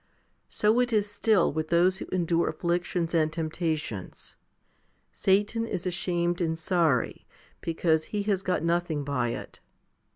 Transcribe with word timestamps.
So 0.49 0.79
it 0.79 0.91
is 0.91 1.11
still 1.11 1.53
with 1.53 1.67
those 1.67 1.99
who 1.99 2.07
endure 2.07 2.49
afflictions 2.49 3.13
and 3.13 3.31
temptations; 3.31 4.35
Satan 5.11 5.67
is 5.67 5.85
ashamed 5.85 6.41
and 6.41 6.57
sorry, 6.57 7.27
because 7.61 8.05
he 8.05 8.23
has 8.23 8.41
got 8.41 8.63
nothing 8.63 9.03
by 9.03 9.27
it. 9.29 9.59